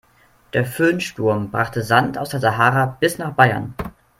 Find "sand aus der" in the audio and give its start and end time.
1.83-2.39